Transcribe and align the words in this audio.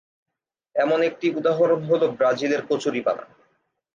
এমন 0.75 0.99
একটি 1.09 1.27
উদাহরণ 1.39 1.81
হলো 1.83 2.05
ব্রাজিলের 2.17 2.61
কচুরিপানা। 2.69 3.25